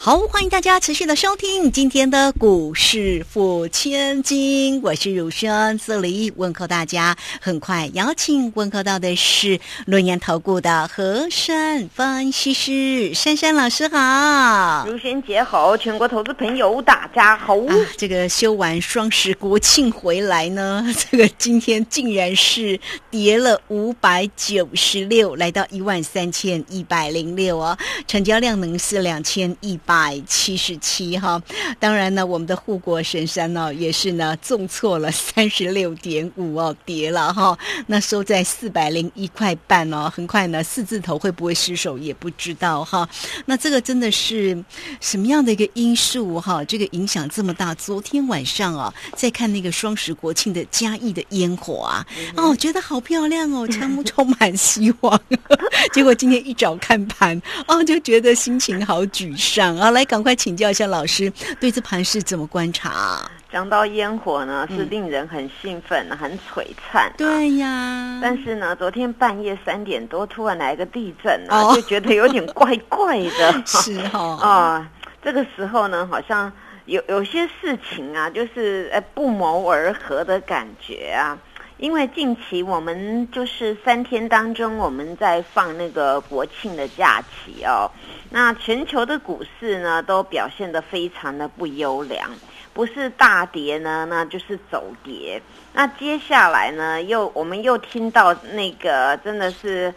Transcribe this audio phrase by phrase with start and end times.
[0.00, 7.16] 好，欢迎大家持续的收听今天的股市付千金，我是汝轩，这里问候大家。
[7.40, 17.56] 很快邀请问候到的是论言投顾的何山分析师珊珊老师好，如轩姐好，全国投资朋友大家好。
[17.56, 22.78] 啊，这个休完双十国庆回来呢， 这个今天竟然是
[23.10, 29.76] 跌了五百九十六，来到一万三千一百零六哦，成交量能是两千一。
[29.88, 31.42] 百七十七哈，
[31.80, 43.08] 当然呢，我们的护国神山呢也是呢重挫了三十六点五哦，跌了哈，那收在四百零一块半哦，很快呢四字头会不会失手也不知道哈。
[43.46, 44.62] 那这个真的是
[45.00, 46.62] 什么样的一个因素哈？
[46.64, 47.74] 这个影响这么大？
[47.76, 55.18] 昨天晚上啊，在看那个双十国庆的嘉义的烟火啊，哦，觉得好漂亮哦，全部充满希望。
[55.94, 59.77] 结果今天一早看盘哦，就觉得心情好沮丧。
[59.78, 63.20] 好，来赶快请教一下老师，对这盘是怎么观察？
[63.50, 67.10] 讲到烟火呢，是令人很兴奋、很璀璨。
[67.16, 73.52] 对呀，但是呢，昨天半夜三点多突然来个地震啊，就觉得有点怪怪的。
[73.64, 74.90] 是哦啊，
[75.24, 76.52] 这个时候呢，好像
[76.84, 81.38] 有有些事情啊，就是呃不谋而合的感觉啊。
[81.78, 87.88] 因为近期我们就是三天当中，我们在放那个国庆的假期哦。
[88.30, 92.28] 那全球的股市呢，都表现得非常的不优良，
[92.74, 95.40] 不是大跌呢，那就是走跌。
[95.72, 99.94] 那接下来呢，又我们又听到那个真的是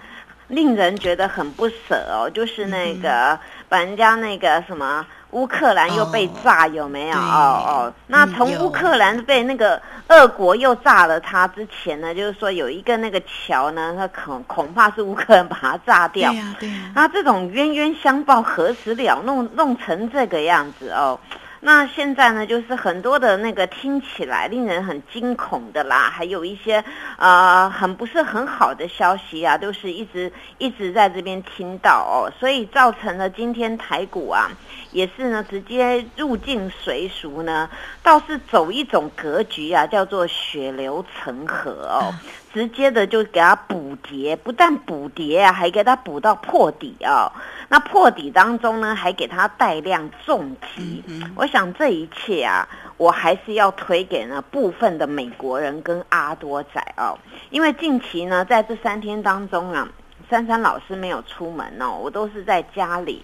[0.50, 5.04] 令人觉得很不舍哦，就是那个把人家那个什么。
[5.32, 7.18] 乌克兰又被炸有没有？
[7.18, 16.30] 哦哦，那从乌克兰被那个俄国又炸了它之前呢，就是说有一个那个桥呢，它恐恐怕是乌克兰把它炸掉。
[16.32, 16.92] 对呀对呀。
[16.94, 19.22] 那这种冤冤相报何时了？
[19.24, 21.18] 弄弄成这个样子哦。
[21.64, 26.84] 那现在呢，就是很多的那个听起来令人很惊恐的啦，还有一些
[27.18, 34.50] 呃很不是很好的消息啊，都是一直一直在这边听到哦，所以造成了今天台股啊，
[34.92, 37.70] 也是呢直接入境随俗呢，
[38.02, 42.12] 倒是走一种格局啊，叫做血流成河哦。
[42.54, 47.32] 直接的就给它补跌，不但补跌啊，还给它补到破底啊。
[47.70, 51.04] 那破底当中呢，还给它带量重击。
[51.36, 52.68] 我想这一切啊，
[52.98, 57.18] 我还是要推给呢部分的美国人跟阿多仔哦。
[57.50, 59.88] 因为近期呢，在这三天当中啊，
[60.30, 63.24] 珊珊老师没有出门哦，我都是在家里。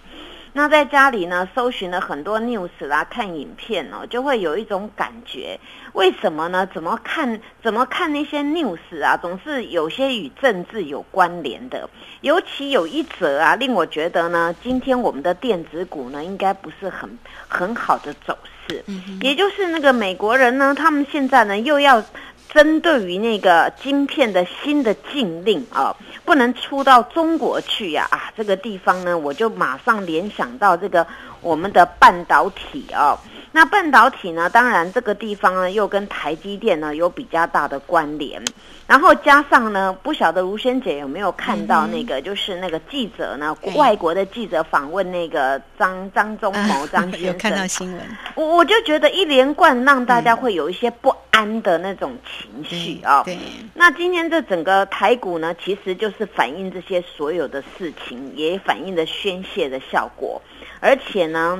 [0.57, 5.59] 那在家里呢，搜寻了很多 news 啦，看影片哦，就会有一种感觉，
[5.93, 6.67] 为什么呢？
[6.73, 7.39] 怎么看？
[7.61, 9.15] 怎么看那些 news 啊？
[9.15, 11.87] 总是有些与政治有关联的，
[12.21, 17.07] 尤其有一则啊，令我觉得呢，今天我们的电子股呢，应该不是很
[17.47, 18.35] 很好的走
[18.67, 18.83] 势。
[18.87, 22.03] 嗯，也就是那个美国人呢，他们现在呢，又要。
[22.49, 31.05] 针对于那个晶片的新的禁令啊，不能出到中国去呀啊，这个地方呢，我就马上联想到这个
[31.41, 33.19] 我们的半导体啊。
[33.57, 38.39] 那半导体呢，当然这个地方呢，又跟台积电呢有比较大的关联。
[38.85, 47.99] 然后加上呢，不晓得吴萱姐有没有看到那个，就是那个记者呢，外国的记者访问那个张张忠谋张先生， 有看到新闻。
[48.35, 53.23] 我我就觉得一连贯让大家会有一些不安的那种情绪啊。
[53.23, 53.39] 对。
[53.73, 60.39] 那今天这整个台股呢，其实就是反映这些所有的事情，也反映着宣泄的效果，
[60.79, 61.59] 而且呢。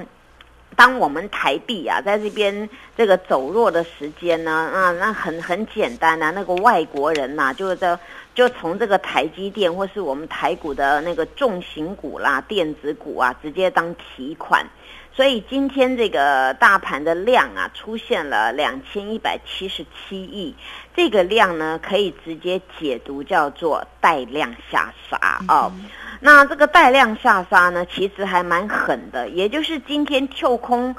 [0.77, 7.97] 当我们台币啊在这边这个走弱的时间呢，啊，那很很简单啊，那个外国人呐，就是在
[8.37, 14.63] 就从这个台积电或是我们台股的那个重型股啦、电子股啊，直接当提款。
[15.11, 20.53] 所以今天这个大盘的量啊，出现了两千一百七十七亿，
[20.95, 25.71] 这个量呢，可以直接解读叫做带量下杀哦。
[26.19, 30.95] 那这个带量下杀呢，其实还蛮狠的，也就是今天跳空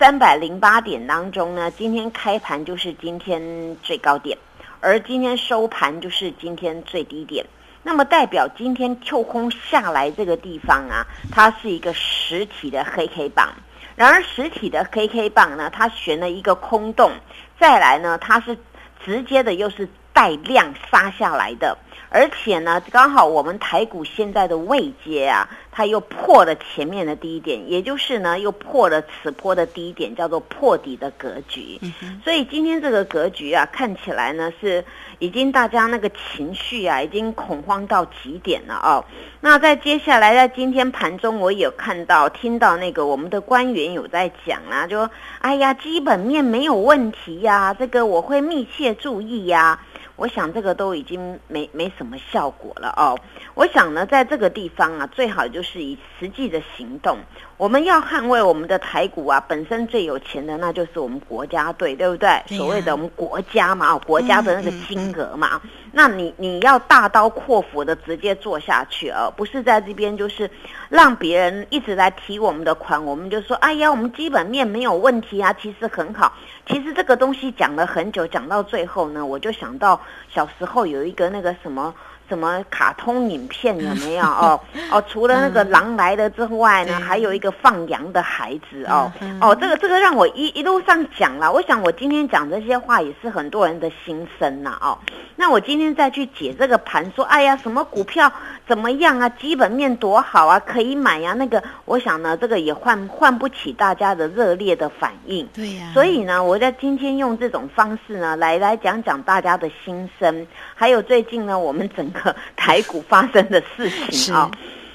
[0.00, 3.40] 三百零八点当中呢，今天开盘就是今天
[3.84, 4.36] 最高点，
[4.82, 7.46] 而今天收盘就是今天最低点。
[7.84, 13.48] 那么代表今天跳空下来这个地方啊，它是一个实体的黑 K 棒。
[13.94, 17.12] 然而实体的黑 K 棒呢，它悬了一个空洞，
[17.60, 18.58] 再来呢，它是
[19.04, 21.78] 直接的又是带量杀下来的。
[22.08, 31.80] 而且呢，刚好我们台股现在的位阶啊，它又破了前面的低点，也就是呢，又破了此波的低点，叫做破底的格局。
[32.22, 34.84] 所以今天这个格局啊，看起来呢是
[35.18, 39.02] 已经大家那个情绪啊，已经恐慌到极点了哦。
[39.40, 45.10] 那在接下来在今天盘中，我有看到听到那个我们的官员有在讲啊，就说
[45.40, 49.80] 哎呀，基本面没有问题呀，这个我会密切注意呀。
[50.16, 53.18] 我想这个都已经没没什么效果了哦。
[53.54, 57.18] 我想呢，在这个地方啊，最好就是以实际的行动。
[57.56, 62.42] 我们要捍卫我们的台股啊，本身最有钱的那就是我们国家队，对不对？
[62.48, 65.60] 所谓的我们国家嘛，国家的那个金额嘛。
[65.92, 70.50] 那你你要大刀阔斧的直接做下去，而不是在这边就是
[70.88, 76.32] 让别人一直来提我们的款，我们就说哎呀，我们基本面没有问题啊，其实很好。
[76.66, 81.94] 其实这个东西讲了很久，讲到最后呢，我就想到小时候有一个那个什么。
[82.28, 84.58] 什么卡通影片有没有哦
[84.90, 85.02] 哦？
[85.08, 91.52] 除了那个狼来了之外呢，还有一个放羊的孩子哦哦，这个这个让我一一路上讲了。
[91.52, 94.98] 我想我今天讲这些话也是很多人的心声呐哦。
[95.36, 98.32] 那我今天再去解这个盘，说哎呀，什么股票
[98.72, 99.28] 怎么样啊？
[99.28, 101.34] 基本面多好啊，可以买呀。
[101.34, 105.46] 那个我想呢，这个也换换不起大家的热烈的反应。
[105.52, 105.90] 对呀。
[105.92, 112.34] 所以呢，我在今天用这种方式呢，来来讲讲大家的心声，还有最近呢，我们整个。
[112.56, 114.48] 台股发生的事情啊，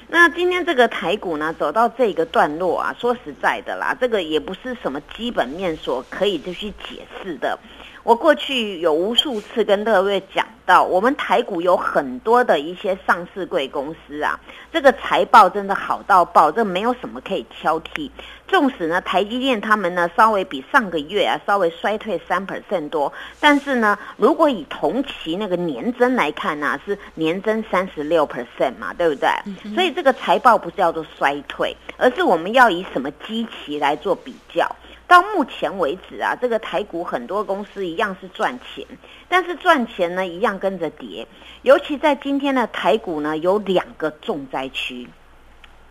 [0.08, 7.58] 那今天这个台股呢走到这个段落啊，说实在的啦，这个也不是什么基本面所可以就去解释的。
[8.04, 14.38] 我过去有无数次跟各位讲到，我们台股有很多的一些上市贵公司啊，
[14.72, 18.10] 这个财报真的好到爆，这没有什么可以挑剔。
[18.46, 29.28] 纵使呢，台积电他们呢稍微比上个月啊稍微衰退三 percent 多，但是呢，如果以同期那个年增来看呢，是年增三十六 percent 嘛，对不对？
[29.74, 34.66] 所以这个财报不是叫做衰退，而是我们要以什么基期来做比较。
[35.08, 38.86] 到目前为止啊，这个台股很多公司一样是赚钱，
[39.28, 41.26] 但是赚钱呢一样跟着跌。
[41.62, 45.08] 尤其在今天的台股呢，有两个重灾区。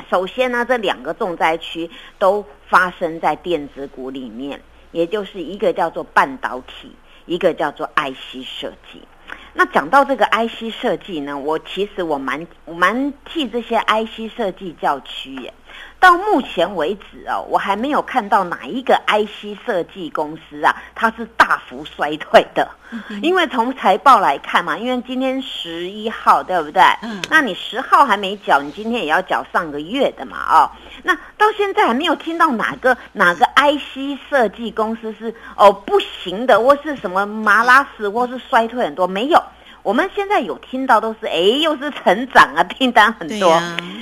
[0.10, 4.62] 首先呢，这两个重灾区都发生在电子股里面，
[4.92, 9.02] 也就是一个叫做半导体，一个叫做 IC 设计。
[9.54, 15.52] 那讲到这个 IC 设计呢，我其实我蛮我蛮替这些 IC 设计叫屈耶。
[16.00, 22.70] 到目前为止哦，我还没有看到哪一个 IC 设计公司啊，它是大幅衰退的。
[23.22, 26.82] 因为从财报来看嘛，因为今天十一号对不对？
[27.02, 27.22] 嗯。
[27.30, 30.38] 那你十号还没缴，你今天也要缴上个月的嘛？
[30.50, 30.72] 哦，
[31.04, 39.44] 那到现在还没有听到哪个哪个 IC 设计公司是哦不行的，或是什么麻拉死，或是衰退很多，没有。
[39.88, 43.58] 我们现在有听到都是哎，又是成长啊，订单很多。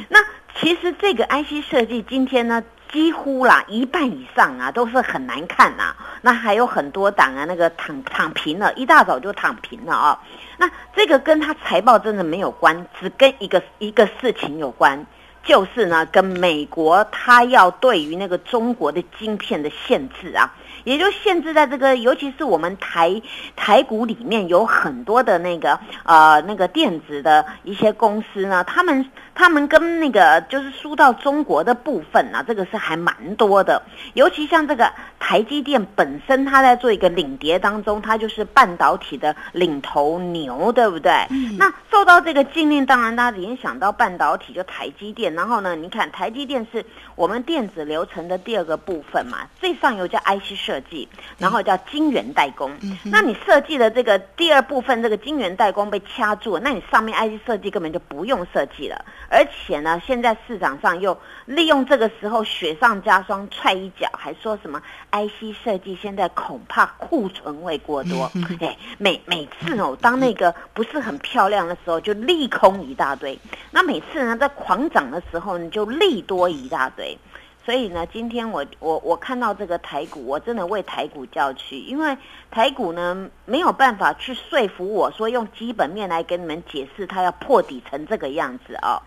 [0.09, 0.19] 那。
[0.57, 5.93] 其实这个 IC 设计今天呢，几乎啦一半以上啊都是很难看呐。
[6.21, 10.17] 那还有很多档啊，那个躺躺平了，一大早就躺平了啊。
[10.57, 15.05] 那这个跟他财报真的没有关，只跟一个一个事情有关，
[15.43, 20.55] 就是呢，跟美国他要对于那个中国的晶片的限制啊。
[20.85, 23.21] 也就限制在这个，尤其是我们台
[23.57, 33.81] 台股里面有很多的那个呃那个电子的一些公司呢，他们他们跟那个就是输到中国的部分啊，这个是还蛮多的。
[34.13, 41.12] 尤其像这个台积电本身，它在做一个领跌当中，它就是半导体的领头牛，对不对？
[41.57, 50.75] 那受到这个禁令，当然大家联想到半导体就台积电，然后呢，你看台积电是我们电子流程的第二个部分嘛，最上游叫 IC 设。
[50.75, 51.07] 设计，
[51.38, 52.69] 然后叫晶圆代工。
[53.05, 59.05] 那你设计的这个第二部分，这个晶圆代工被掐住，那你上面 IC 设计根本就不用设计了。
[59.29, 68.32] 而且呢，现在市场上又利用这个时候雪上加霜，踹一脚，还说什么 IC 设计现在恐怕库存会过多。
[68.62, 73.38] 哎，每每次哦，当那个不是很漂亮的时候，就利空一大堆；
[73.72, 77.17] 那每次呢，在狂涨的时候，你就利多一大堆。
[77.65, 82.15] 所以呢，今天我我我看到这个台股，我真的为台股叫屈，因为
[82.51, 89.01] 台股呢没有办法去说服我说用基本面来给你们解释它要破底成这个样子哦。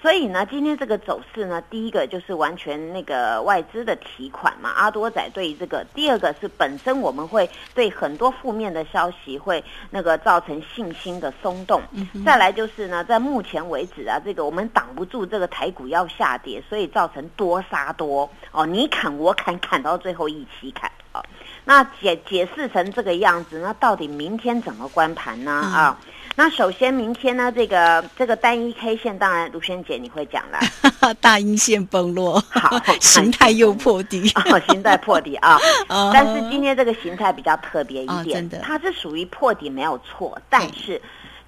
[0.00, 11.82] 所以呢，今天这个走势呢，第一个就是完全那个外资的提款嘛，阿多仔对于这个；第二个是本身我们会对很多负面的消息会那个造成信心的松动。
[12.24, 21.20] 再来就是呢，在目前为止啊，这个我们挡不住这个台股要下跌，所以造成多杀多哦，你砍我砍，砍到最后一起砍哦。
[21.64, 25.50] 那解解释成这个样子，那到底明天怎么关盘呢？
[25.50, 25.98] 啊？
[26.38, 30.60] 那首先明天呢，这个这个单一 K 线，当然卢萱姐你会讲啦。
[31.20, 35.58] 大阴线崩落，好 形态又破底， 哦，形态破底啊。
[35.88, 41.02] 哦但是今天这个形态比较特别一点，它是属于破底没有错，但是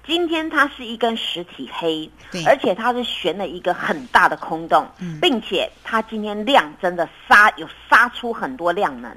[0.05, 9.15] 今天它是一根实体黑对，而且它是悬了一个很大的空洞，嗯并且它今天量真的杀有杀出很多量能。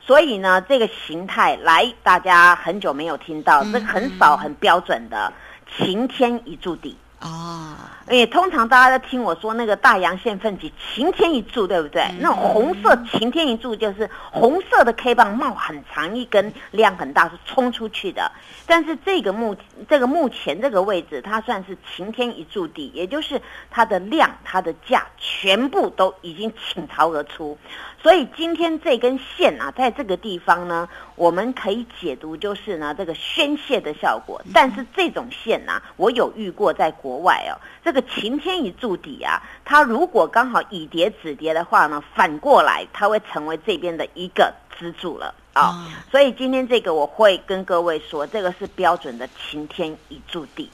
[0.00, 5.32] 所以呢，这个形态来，大家很久没有听到，嗯这很少很标准的
[5.76, 6.96] 晴天一柱底。
[7.20, 7.74] 哦，
[8.08, 12.02] 因为通常大家在听我说那个大阳线奋起晴天一柱，对不对？
[12.02, 18.30] 嗯那种红色晴天一柱就是红色的 K 棒冒很长一根，量很大，是冲出去的。
[18.66, 19.56] 但是这个目
[19.88, 27.58] 这个目前这个位置，它算是晴天一柱底，也就是它的量、它的价全部都已经倾巢而出。
[28.02, 34.40] 所以今天这根线啊，在这个地方呢，我们可以解读就是呢这个宣泄的效果。
[34.54, 45.62] 但是这种线呐、我有遇过在国外哦，这个晴天一柱底啊，它如果刚好以跌止跌的话呢，反过来它会成为这边的一个支柱了啊。
[45.62, 50.70] 哦所以今天这个我会跟各位说，这个是标准的晴天一柱底。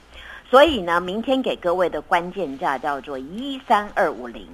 [0.50, 4.46] 所以呢，明天给各位的关键价叫做一三二五零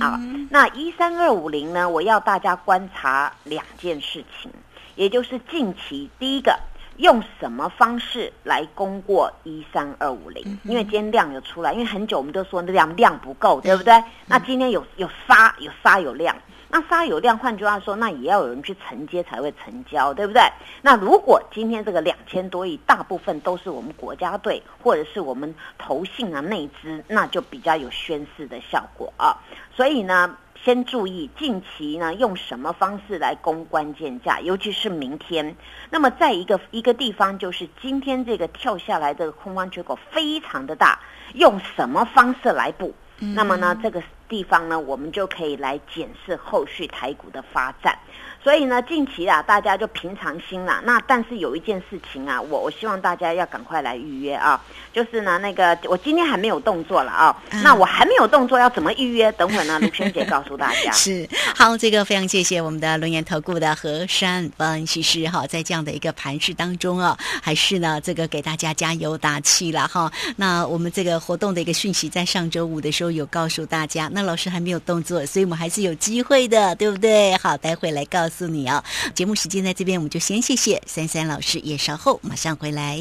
[0.00, 0.20] 啊。
[0.50, 4.50] 那一三二五零呢，我要大家观察两件事情，
[4.96, 6.58] 也就是近期第一个。
[6.98, 10.58] 用什么方式来攻过一三二五零？
[10.64, 14.02] 因为今天量有出来，因为很久我们都说量量不够，对不对？
[14.26, 16.36] 那今天有有杀有杀有量，
[16.68, 20.42] 那杀有量，换句话说，那也要有人去承接才会成交，对不对？
[20.82, 29.36] 那如果今天这个两千多亿，大部分都是我们国家队或者是我们投信啊内资，那就比较有宣示的效果啊。
[29.72, 35.56] 所以呢，先注意近期呢用什么方式来攻关键价，尤其是明天。
[35.90, 40.98] 那么在一个一个地方，就是今天这个跳下来这个空方缺口非常的大，
[41.34, 42.94] 用什么方式来补？
[43.20, 47.98] 那么呢，这个地方呢，我们就可以来检视后续台股的发展。
[48.40, 50.80] 所以呢，近期啊，大家就平常心啦。
[50.84, 54.58] 那但是有一件事情啊，我我希望大家要赶快来预约啊，
[54.92, 59.30] 就是呢，那个我今天还没有动作了啊，嗯那我还没有动作，要怎么预约？
[59.32, 60.90] 等会儿呢，卢萱姐告诉大家。
[60.92, 70.10] 是好，这个非常谢谢我们的轮研投顾的何山分析师哈，在这样的一个盘势当中啊，还是呢这个给大家加油打气了哈。
[70.36, 77.36] 那我们这个活动的一个讯息在上周五的时候有告诉大家，那老师还没有动作，所以我们还是有机会的，对不对？
[77.36, 78.82] 好，待会来告诉你哦。
[79.14, 83.00] 节目时间在这边，我们就先谢谢三三老师，也稍后马上回来。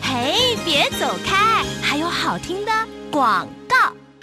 [0.00, 2.72] 嘿，别走开，还有好听的
[3.10, 3.48] 广。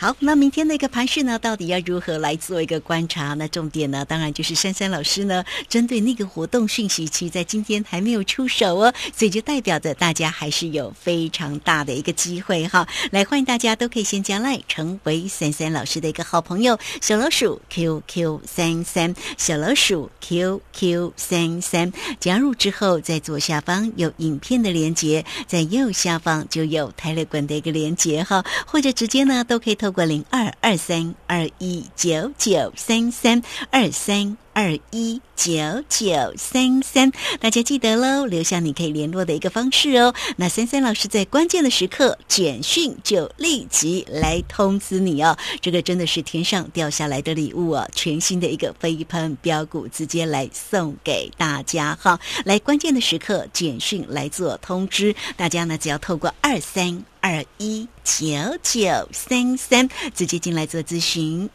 [0.03, 3.33] 好，那明天那个盘势呢，到底要如何来做一个观察？
[3.35, 12.85] 那重点呢，当然就是珊珊老师呢，针对那个活动讯息，其实在今天还没有出手哦，所以就代表着大家还是有非常大的一个机会哈。
[13.11, 34.42] 来，欢迎大家都可以先加赖，成为珊珊老师的一个好朋友，小老鼠 QQ 三三，小老鼠 QQ 三三，加入之后，在左下方有影片的连接，在右下方就有泰勒管的一个连接哈，或者直接呢都可以透过零二二三二一九九三三二三。
[34.53, 35.51] 二一九
[35.89, 40.13] 九三三，大家记得喽，留下你可以联络的一个方式哦。
[40.37, 45.35] 那三三老师在关键的时刻，简讯就立即来通知你哦。
[45.59, 52.19] 这个真的是天上掉下来的礼物哦，全新的一个飞喷标股，直接来送给大家哈。
[52.45, 58.25] 来关键的时刻，简讯来做通知，大家呢只要透过二三二一九
[58.61, 61.49] 九三三直接进来做咨询。